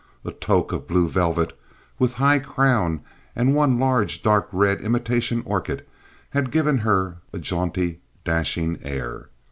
[0.25, 1.53] A toque of blue velvet,
[1.99, 3.01] with high crown
[3.35, 5.85] and one large dark red imitation orchid,
[6.31, 9.29] had given her a jaunty, dashing air.